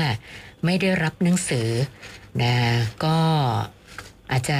[0.65, 1.69] ไม่ได้รับหนังสือ
[2.43, 2.55] นะ
[3.05, 3.17] ก็
[4.31, 4.59] อาจจะ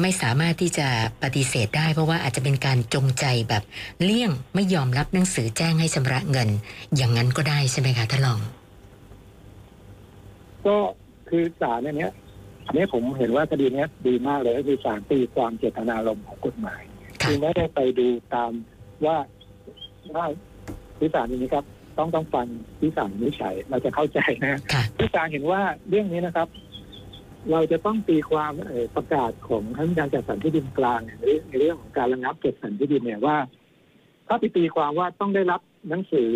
[0.00, 0.88] ไม่สามารถที่จะ
[1.22, 3.62] ปฏิเสธได้ เพราะว่าอาจจะเป็นการจงใจแบบ
[4.02, 6.48] เลี่ยงไม่ยอมรับหนังสือแจ้งให้ชำระเงิน
[6.96, 8.40] อย่างนั้นก็ได้ใช่ไหมคะท่านรอง
[10.66, 10.76] ก็
[11.28, 12.12] คือศาลอันเนี้ย
[12.66, 16.82] อันนี้ผมเห็นว่าคดีเนี้ยดีมากเลยก็คือศาลตีความเจตนารมณ์ของกฎหมาย
[17.22, 18.50] ค่ะคือไม่ได้ไปดูตาม
[19.06, 19.16] ว่า
[20.16, 20.26] ว่า
[20.98, 21.64] ที่ศาลอย่างนี้ครับ
[21.98, 22.46] ต้องต้องฟัง
[22.80, 26.48] ที่ศาลวินิจฉัยเราจะเข้าใจนะค่ะที่ศาลเห็นว่าเรื่องนี้นะครับ
[27.50, 28.52] เราจะต้องตีความ
[28.96, 33.36] ประกาศของคณะกรรมการจัดสรรที่ดินกลางเนี่ยในในเรื่องของการระงับจัดสรรที่ดินเนี่ยว่า
[34.28, 36.30] ถ้าไปตีความว่าต้องได้รับหนังสือ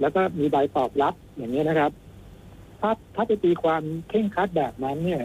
[0.00, 1.92] แล้วก็มีใบตอบรับอย่างนี้นะครับ
[2.80, 5.22] ถ้าถ้าไปตีความเข่งคัดแบบนั้นเนี่ย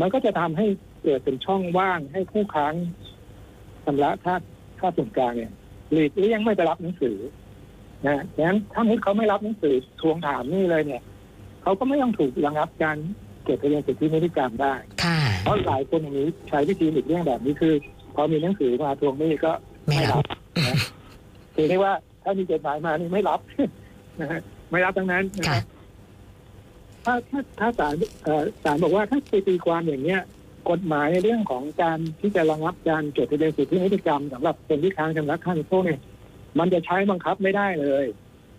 [0.00, 0.66] มันก็จะทำให้
[1.02, 2.74] เกิดเป็นช่องว่างให้ผู้ค้าง
[3.84, 4.34] ชำระค่า
[4.80, 5.52] ค่าส่วนกลางเนี่ย
[5.92, 7.16] หลีกเลี่ยงไม่ไปรับหนังสือ
[8.06, 11.02] นะดังนั้นถ้ามุดเขาไม่รับหนังสือทวงถามนี่เลยเนี่ย
[11.62, 12.96] เขาก็ไม่ต้องถูกระงับการ
[13.48, 17.74] จดทะเบียนสิทธินิติกรรมได้ ค่ะ เพราะหลายคนอย่างนี้ใช้วิธีหลีกเลี่ยงแบบนี้คือ
[18.14, 19.52] พอมีหนังสือมาทวงหนี้ก็
[19.86, 20.26] ไม่ไม่รัรับบ
[20.66, 20.76] นะ
[21.54, 23.40] คือเรียกว่าถ้ามีจดหมายมานี่ไม่รับ
[24.20, 25.64] นะฮะไม่รับทั้งนั้นนะคค่ะรับ
[27.04, 30.20] ถ้าถ้าถ้าศาลเอ่อศาลบอกว่าถ้าไปตีความอย่างเนี้ย
[30.70, 36.00] กฎหมายในเรื่องของการที่จะระงับการจดทะเบียนสิทธินิติกรรมสำหรับคนที่ค้างชำระค่าเงินกู้เนี่ย
[36.58, 38.04] มันจะใช้บังคับไม่ได้เลย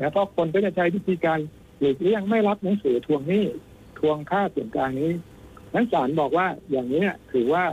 [0.01, 1.39] นะเพราะคนก็จะใช้วิธีการ
[1.79, 3.74] หลีกเลี่ยงไม่รับหนังสือทวงหนี้ท
[4.07, 5.11] วงค่าส่วนกลางนี้
[5.73, 7.63] นั้นศาลบอกว่าอย่างนี้เนี่ยถือว่า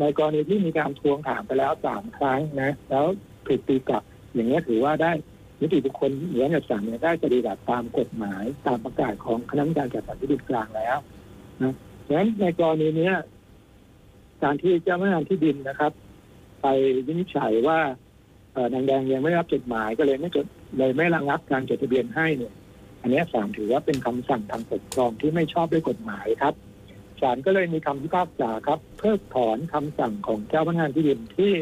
[0.00, 3.04] ในกรณีที่มีการทวงถามไปแล้วสามครั้งนะ แล้ว
[3.46, 4.02] ถูกตีกลับ
[4.34, 5.12] อย่างนี้ถือว่าได้
[5.60, 10.96] นิติบุคคลเหนือจากศาลเนี่ยได้ปฏิบัติตามกฎหมายตามประกาศของคณะกรรมการจัดสรรที่ดินกลางแล้ว
[11.62, 11.74] นะ
[12.06, 13.10] ดังนั้นในกรณีนี้
[14.42, 15.92] การที่เจ้าพนักงานที่ดินนะครับ
[16.62, 16.66] ไป
[17.06, 17.78] วินิจฉัยว่า
[18.72, 20.46] นางแดงยังไม่รับจดหมายก็เลยไม่จด
[20.78, 22.52] เลยไม่ระงับการจดทะเบียนให้เนี่ย
[23.00, 26.54] อันเนี้ยศาลถือว่าเป็นคำสั่งทางปกครองที่ไม่ชอบด้วยกฎหมายครับ
[27.20, 31.52] ศาลก็เลยมีคำพิพากษาครับ เพิกถอนคำสั่งของเจ้าพนักงานที่ดินที่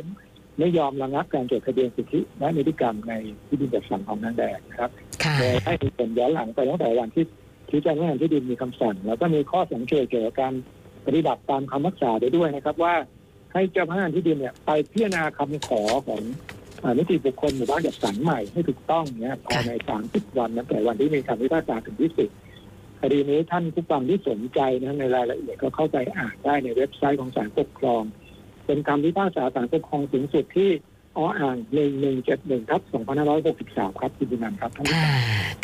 [0.58, 3.12] ไม่ยอมระงับการจดทะเบียนสิทธิและนิติกรรมใน
[3.46, 4.90] ที่ดินจัดสรรของนางแดงนะครับ
[5.24, 7.26] ค่ะโดยให้มีผลย้อนหลังไปตั้งแต่วันที่
[7.70, 10.54] ที่เจ้าพนักงานที่ดินมีคำสั่ง แล้วก็มีข้อสังเกตเกี่ยวกับการ
[11.06, 12.94] ปฏิบัติตามคำพิพากษาไปด้วยนะครับว่า
[13.52, 16.55] ให้เจ้าพนักงานที่ดินเนี่ยไปพิจารณาคำขอของเอ่อ
[16.98, 19.72] นิติบุคคลหมู่บ้านจัดสรรใหม่ให้ถูกต้องเนี่ยภายใน
[20.04, 22.30] 30วันนับแต่วันที่มีคำพิพากษาถึงที่สุด
[23.00, 28.02] คดีนี้ท่านผู้ฟังที่สนใจนะในรายละเอียดก็เข้าไปอ่านได้ในเว็บไซต์ของศาลปกครอง
[28.66, 30.70] เป็นคำพิพากษาศาลปกครองสูงสุดที่
[31.24, 31.56] ออ่าง
[32.12, 32.80] 1171ทับ
[33.36, 35.08] 2563ครับคุณดินันครับท่านค่ะ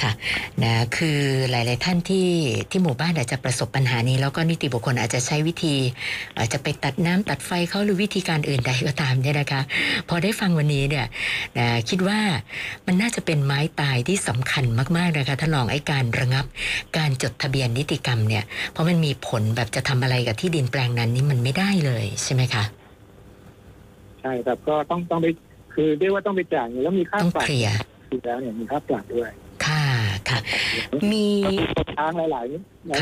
[0.03, 0.13] ค่ะ
[0.63, 2.29] นะคือหลาย ๆ ท่านที่
[2.71, 5.77] ที่หมู่บ้านอาจจะประสบปัญหานี้ แล้วก็นิติบุคคลอาจจะใช้วิธี
[6.39, 9.61] อาจจะไปตัดน้ำตัดไฟเขาหรือวิธีการอื่นใดก็ตามเนี่ยนะคะ
[10.09, 11.07] พอได้ฟังวันนี้เนี่ย
[11.59, 12.21] นะคิดว่า
[12.87, 14.65] มันน่าจะเป็นไม้ตายที่สำคัญ
[14.97, 16.45] มาก ๆ นะคะถ้าลองไอ้การระงับ
[16.97, 22.65] การจดทะเบียนนิติกรรมเนี่ยเพราะมันมีผลแบบจะทำอะไรกับที่ดินแปลงนั้นนี่มันไม่ได้เลยใช่ไหมคะ
[24.23, 25.27] ใช่ครับก็ต้องต้องไป
[25.75, 27.77] คือเรียกว่าต้องไปจ่ายเงินแล้วมีค่าต้องปรับเคลียร์
[28.11, 29.31] อีกแล้วเนี่ยมีค่าปรับด้วย
[29.67, 29.85] ค่ะ
[30.29, 30.39] ค่ะ
[31.13, 32.47] มีก็มีคนค้างหลาย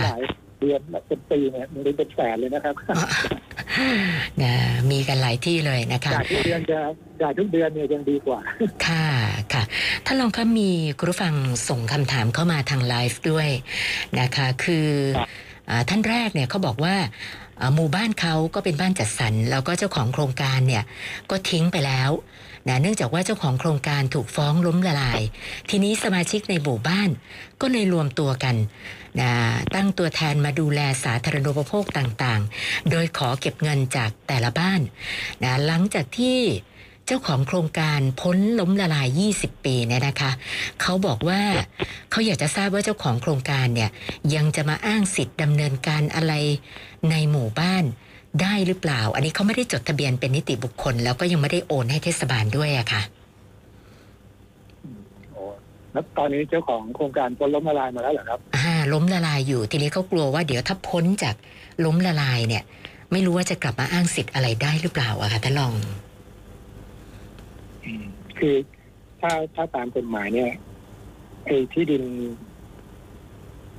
[0.02, 2.74] ๆหลายๆเดือนเป็นปีเนี่ยมันเป็นแสนเลยนะครับ
[4.42, 4.54] นะ
[4.90, 6.78] มีกันหลายที่เลยนะคะจ่ายทุกเดือนจะ
[7.22, 8.40] จ่ายทุกเดือนเนี่ยยังดีกว่า
[8.87, 9.06] ค่ะ
[9.52, 9.62] ค่ะ
[10.04, 11.35] ท่านรองคะมีคุณผู้ฟัง
[11.68, 13.48] ส่งคำถามเข้ามาทางไลฟ์ด้วย
[14.20, 15.28] นะคะ คือครับ
[15.70, 16.94] อ่าท่านแรกเนี่ยเขาบอกว่า
[17.50, 20.85] อ่า หมู่บ้านเขาก็เป็นบ้านจัดสรรแล้วก็เจ้าของโครงการเนี่ย
[21.31, 22.11] ก็ทิ้งไปแล้ว
[22.68, 25.20] นะเนื่องจากว่าเจ้าของโครงการถูกฟ้องล้มละลาย
[25.70, 27.11] ทีนี้สมาชิกในหมู่บ้าน
[27.61, 28.57] ก็เลยรวมตัวกัน
[29.20, 29.33] นะ
[29.75, 34.81] ตั้งตัวแทนมาดูแลสาธารณูปโภคต่างๆ โดยขอเก็บเงินจากแต่ละบ้าน
[35.42, 36.38] นะหลังจากที่
[37.07, 40.31] เจ้าของโครงการพ้นล้มละลาย 20 ปีเนี่ยนะคะ
[40.81, 41.42] เขาบอกว่า
[42.11, 43.90] เขาอยากจะทราบว่าเจ้าของโครงการเนี่ย
[44.35, 46.33] ยังจะมาอ้างสิทธิ์ดำเนินการอะไร
[47.11, 47.85] ในหมู่บ้าน
[48.43, 53.03] ได้หรือเปล่า อันนี้เขาไม่ได้จดทะเบียนเป็นนิติบุคคล แล้วก็ยังไม่ได้โอนให้เทศบาลด้วยอะค่ะ
[55.33, 55.43] โอ้
[55.93, 61.35] แล้วตอนนี้เจ้าของโครงการพ้นล้มละลายมาแล้วเหรอครับอ่าล้มละลายอยู่ ทีนี้เขากลัวว่าเดี๋ยวถ้าพ้นจาก
[61.85, 62.63] ล้มละลายเนี่ย
[63.13, 65.73] ไม่รู้ว่าจะกลับมาอ้างสิทธิ์อะไรได้หรือเปล่าอะค่ะท่านรอง
[68.39, 68.55] คือ
[69.21, 70.51] ถ้าถ้าตามกฎหมายเนี่ย
[71.47, 72.03] ไอ้ที่ดิน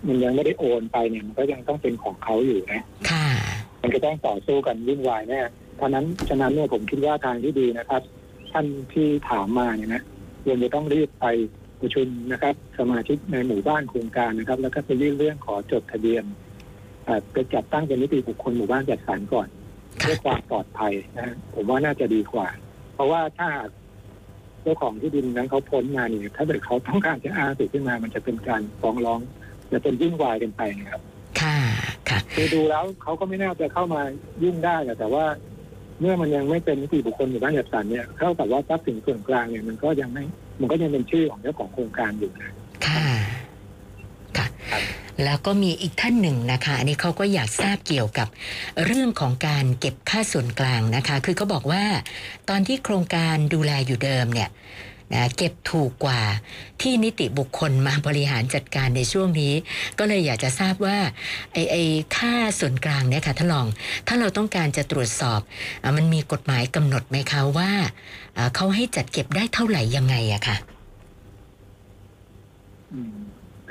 [0.08, 3.26] มันยังไม่ได้โอนไปเนี่ยมันก็ยังต้องเป็นของเขาอยู่นะ ค่ะ
[3.82, 5.40] มันก็ต้องต่อสู้กันวุ่นวายแน่
[5.76, 8.02] เพราะฉะนั้นฉะนั้นเนี่ยผมคิดว่าทางที่ดีนะครับ
[8.52, 10.02] ท่านที่ถามมาเนี่ยนะ
[10.44, 11.26] ควรจะต้องรีบไป
[11.82, 16.24] ประชุมนะครับ สมาชิกในหมู่บ้านโครงการนะครับ แล้วก็ไปยื่นเรื่องขอจดทะเบียน
[17.06, 19.48] เอ่อไปจัดตั้งเป็นนิติบุคคลหมู่บ้านจัดสรรก่อน
[20.02, 22.48] ค่ะเพื่อความปลอดภัยนะฮะผมว่าน่าจะดีกว่า
[22.94, 23.50] เพราะว่าถ้า
[24.62, 29.20] เจ้าของที่ดินนั้นเขาพ้นมาเนี่ยถ้าเกิดเขาต้องการจะอ้างสิทธิ์ขึ้นมา มันจะเป็นการฟ้องร้อง
[29.72, 31.02] จะเป็นวุ่นวายกันไปนะครับ
[31.42, 31.58] ค่ะ
[32.10, 34.02] ค่ะ คือดูแล้วเขาก็ไม่น่าจะเข้ามา
[34.44, 35.26] ยุ่งได้อะแต่ว่า
[36.00, 40.24] เมื่อมันยังไม่เป็นนิติบุคคลหมู่บ้านจัดสรรเนี่ยเท่ากับว่าทรัพย์สินส่วนกลางเนี่ยมันก็ยังไม่
[40.60, 42.52] มันก็ยังเป็นชื่อของเจ้าของโครงการอยู่นะ
[42.88, 43.06] ค่ะ
[44.38, 44.82] ค่ะครับ
[45.24, 48.28] แล้วก็มีอีกท่านหนึ่งนะคะ อันนี้เขาก็อยากทราบเกี่ยวกับ
[48.86, 51.84] เรื่องของการเก็บค่าส่วนกลางนะคะ คือเขาบอกว่า
[52.50, 54.50] ตอนที่โครงการดูแลอยู่เดิมเนี่ย
[55.14, 56.22] นะเก็บถูกกว่า
[56.82, 59.54] ที่นิติบุคคลมาบริหารจัดการในช่วงนี้
[60.00, 60.98] ก็เลยอยากจะทราบว่า
[61.54, 61.84] ไอ้ไอ้
[62.18, 63.68] ค่าส่วนกลางเนี่ยค่ะท่านรอง
[64.08, 65.42] ถ้าเราต้องการจะตรวจสอบ
[65.84, 67.72] อามันมีกฎหมายกำหนดไหมคะว่า
[68.38, 70.58] อ่าเขาให้จัดเก็บได้เท่าไหร่ยังไงอะค่ะ
[72.94, 73.16] อืม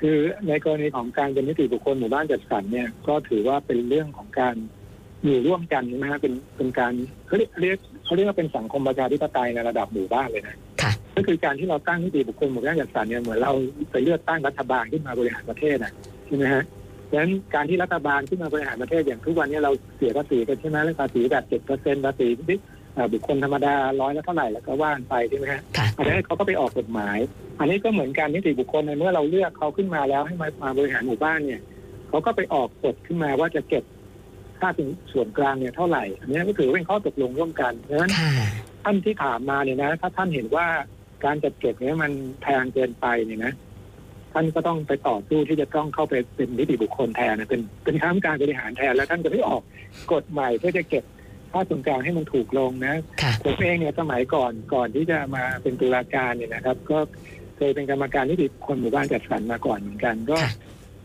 [0.01, 4.57] คือในกรณีของการเป็นนิติบุคคลหมู่บ้านจัดสรรเนี่ยก็ถือว่าเป็นเรื่องของการ
[5.25, 6.93] อยู่ร่วมกันนะฮะเป็นเป็นการ
[7.27, 13.53] เขาเรียกเรียกเขาเรียกว่าเป็นสังคมประชาธิปไตยในระดับหมู่บ้านเลยนะค่ะ ก็คือการที่เราตั้งนิติบุคคลหมู่บ้านจัดสรรเนี่ยเหมือนเรา
[13.93, 15.93] ไปเลือกตั้งรัฐบาลขึ้นมาบริหารประเทศนะ
[16.27, 16.65] ใช่ไหมฮะ
[17.11, 22.59] ดังนั้นการที่รัฐบาลขึ้นมาบริหารประเทศอย่างทุกวันนี้เราเสียภาษีกันใช่ไหมแล้วภาษีแบบเจ็ดเปอร์เซ็นต์ภาษีที่
[22.95, 27.19] เอ่อบุคคลธรรมดาร้อยละเท่าไหร่แล้วก็ว่านไปใช่ไหมฮะค่ะอันนี้เขาก็ไปออกกฎหมาย
[27.61, 31.61] อันนี้ก็เหมือนกันนิติบุคคลในเมื่อเราเลือกเขาขึ้นมาแล้วให้มามาบริหารหมู่บ้านเนี่ย
[32.09, 33.85] เขาก็ไปออกกฎขึ้นมาว่าจะเก็บ
[34.61, 34.69] ค่า
[35.13, 38.33] ส่วนกลางเนี่ยเท่าไหร่ อันนี้ก็ถือว่าเป็นข้อตกลงร่วมกันดังนั้นค่ะ
[38.85, 40.67] ท่านที่ถามมาเนี่ยนะ ถ้าท่านเห็นว่า
[41.25, 43.53] การจัดเก็บเนี่ยมันแพงเกินไปเนี่ยนะ
[44.33, 49.63] ท่านก็ต้องไปต่อสู้ที่จะต้องเข้าไปเป็นนิติบุคคลแทนนะเป็นเป็นข้าราชการบริหารแทนแล้วท่านจะไม่ออก
[50.13, 51.05] กฎใหม่เพื่อจะเก็บ
[51.53, 56.99] ค่าส่วนกลางให้มันถูกลงนะค่ะ ผมเองเนี่ยสมัยก่อนก่อนที่จะมาเป็นตุลาการเนี่ยนะครับ ก็
[57.57, 60.53] เคยเป็นกรรมการนิติบุคคลหมู่บ้านจัดสรรมาก่อนเหมือนกันก็ ค่ะ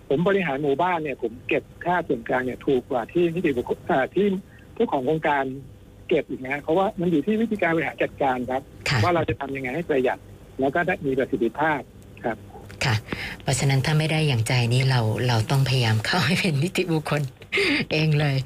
[0.09, 4.27] ผมบริหารหมู่บ้านเนี่ย ผมเก็บค่าส่วนกลางเนี่ยถูกกว่าที่นิติบุคคลอ่าที่
[4.75, 5.43] เจ้าของโครงการ
[6.07, 10.19] เก็บอีกนะเพราะว่ามันอยู่ที่วิธีการบริหารจัดการครับ ค่ะ ว่าเราจะทำยังไงให้ประหยัด
[10.59, 11.79] แล้วก็ได้มีประสิทธิภาพ
[12.25, 12.95] ค่ะ
[13.41, 17.21] เพราะฉะนั้นถ้าไม่ได้อย่างใจนี้เราเราต้องพยายามเข้าให้เป็นนิติบุคคล
[17.91, 18.37] เองเลย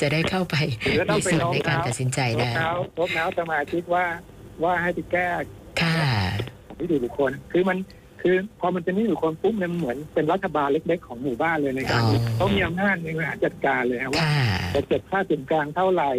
[0.00, 4.04] จะได้เข้าไปหรือต้อมีงไปส่วนโน้มในการน้าว ตัดสินใจโน้มได้น้าวโน้มน้าวสมาชิกว่า
[4.62, 5.28] ว่าให้ไปแก้
[5.82, 5.98] ค่ะ
[6.78, 7.78] นิติบุคคลคือมัน
[8.22, 14.36] คือพอมันเป็นนิติบุคคลปุ๊บเนี่ยมันเหมือนเป็นรัฐบาลเล็ก ๆ ของหมู่บ้านเลยในการอ๋อ เขามีอำนาจในการจัดการเลยฮะว่าค่ะ
[14.74, 16.10] จะเก็บค่าส่วนกลางเท่าไหร่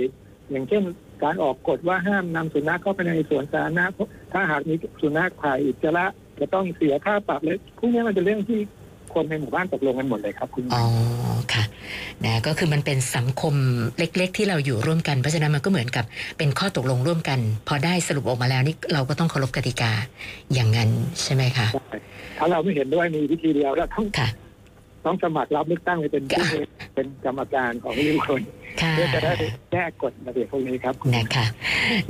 [0.51, 0.83] อย่างเช่น
[1.23, 3.85] การออกกฎว่าห้ามนำสุนัขเข้าไปในสวนสาธารณะ
[4.33, 6.05] ถ้าหากมีสุนัขถ่ายอุจจาระ
[6.39, 8.59] จะต้องเสียค่าปรับเลยพวกนี้มันเป็นเรื่องที่
[9.13, 10.85] คนในหมู่บ้านตกลงกันหมดเลยครับคุณอ๋อ
[11.53, 11.63] ค่ะ
[12.25, 13.53] นะก็คือมันเป็นสังคม
[13.97, 16.05] เล็ก ๆ ที่เราอยู่ร่วมกันเพราะฉะนั้นมันก็เหมือนกับ
[16.38, 19.91] เป็นข้อตกลงร่วมกัน พอได้สรุปออกมาแล้วนี่เราก็ต้องเคารพกติกา
[20.53, 20.89] อย่างนั้น
[21.21, 21.67] ใช่ไหมคะ
[22.38, 24.27] ถ้าเราไม่เห็นด้วยมีวิธีเดียวแล้วต้องค่ะ
[25.10, 26.45] ต้องสมัครรับเลือกตั้งไปเป็นผู้
[26.95, 28.41] เป็นกรรมการของนิติบุคคล
[28.82, 29.34] ค่ะเพื่อจะได้
[29.72, 31.45] แก้กฎระเบียบพวกนี้ครับคุณนะคะ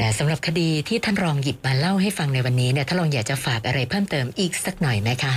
[0.01, 5.33] นะสำหรับคดีที่ท่านรองหยิบมาเล่าให้ฟังในวันนี้เนี่ยท่านรองอยากจะฝากอะไรเพิ่มเติมอีกสักหน่อยไหมคะ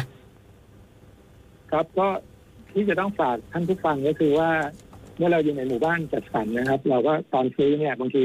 [1.70, 2.08] ครับก็
[2.72, 4.50] ที่จะต้องฝากท่านผู้ฟังก็คือว่า
[5.16, 8.24] เมื่อเราอยู่ในหมู่บ้านจัดสรรนะครับ เราก็ตอนซื้อเนี่ยบางที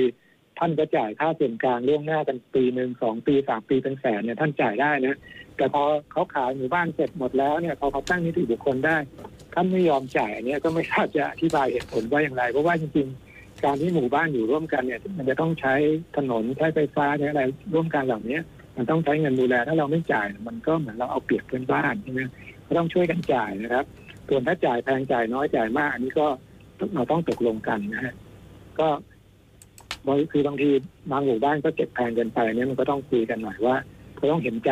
[0.59, 5.17] ท่านก็จ่ายค่าส่วนกลางล่วงหน้ากันปีหนึ่งสองปีสามปีเป็นแสนเนี่ยท่านจ่ายได้นะ
[5.57, 8.97] แต่พอเขาขายหมู่บ้านเสร็จหมดแล้วเนี่ยพอเขาตั้งนิติบุคคลได้
[9.53, 15.73] ท่านไม่ยอมจ่ายเนี่ยก็ไม่ทราบจะอธิบายเหตุผลว่าอย่างไร เพราะว่าจริงๆ การที่หมู่บ้านอยู่ร่วมกันเนี่ย มันจะต้องใช้
[16.17, 17.43] ถนนใช้ไฟฟ้าใช้อะไร
[17.73, 18.39] ร่วมกันเหล่านี้
[18.77, 22.21] มันต้องใช้เงินดูแลถ้าเราไม่จ่าย มันก็เหมือนเราเอาเปรียบเพื่อนบ้านใช่ไหม
[22.67, 23.85] ก็ต้องช่วยกันจ่ายนะครับ
[24.27, 26.27] ส่วนถ้าจ่ายแพงจ่ายน้อยจ่ายมาก อันนี้ก็
[26.95, 28.13] เราต้องตกลงกันนะฮะ
[28.79, 28.87] ก็
[30.07, 30.69] บางคือบางที
[31.11, 33.75] บางหมู่บ้านก็เก็บแพงเกินไปเนี่ยมันก็ต้องคุยกันหน่อยว่า
[34.15, 34.71] เขาต้องเห็นใจ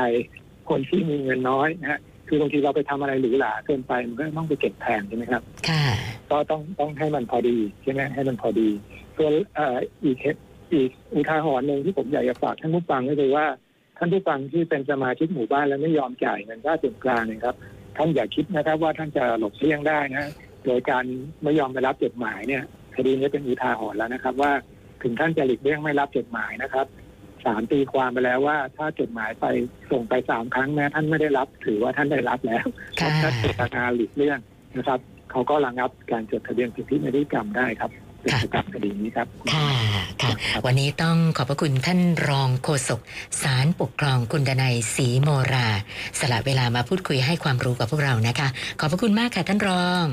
[0.69, 5.85] คนที่มีเงินน้อยนะฮะคือบางทีเราไปทำอะไรหรูหราเกินไปมันก็ต้องไปเก็บแพงใช่ไหมครับค่ะ
[6.31, 8.69] ก็ต้องต้องให้มันพอดีใช่ไหมให้มันพอดี
[9.17, 10.41] ส่วนเอ่ออีกเหตุ
[10.73, 13.45] อีกอุทาหรณ์หนึ่งที่ผมอยากจะฝากท่านผู้ฟังก็คือว่า
[13.97, 17.55] ท่านผู้ฟังที่เป็นสมาชิกหมู่บ้านแล้วไม่ยอมจ่ายเงินค่าส่วนกลางเนะครับ
[17.97, 20.25] ท่านอย่าคิดนะครับ ว่าท่านจะหลบเลี่ยงได้นะ
[20.65, 21.05] โดยการ
[21.43, 22.63] ไม่ยอมไปรับจดหมายเนี่ย
[22.95, 24.51] คดีนี้เป็นอุทาหรณ์แล้วนะครับ ว่า
[25.03, 26.85] ถึงท่านจะหลีกเลี่ยงไม่รับจดหมายนะครับ
[27.45, 29.45] ศาลตีความไปแล้วว่า ถ้าจดหมายไป
[29.91, 32.65] ส่งไปสามครั้งแม้ท่านไม่ได้รับถือว่าท่านได้รับแล้ว
[32.99, 34.39] ค่ะถ้าเจตนาหลีกเลี่ยง
[34.77, 34.99] นะครับ
[35.31, 39.69] เขาก็ระงับการจดทะเบียนสิทธิในนิติกรรมได้ครับเป็นค่ะไปตามคดีนี้ครับ ค่ะ
[40.21, 42.99] ค่ะครับวันนี้ต้องขอบพระคุณท่านรองโฆษก
[43.41, 45.67] สารปกครองคุณดนัยศรีโมรา
[46.19, 48.47] สละเวลามาพูดคุยให้ความรู้กับพวกเรานะคะ
[48.79, 50.05] ขอบพระคุณมากค่ะท่านรอง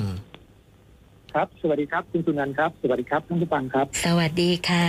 [1.34, 4.88] ครับ สวัสดีครับ คุณสุนันท์ครับ สวัสดีครับท่านผู้ฟังครับ สวัสดีค่ะ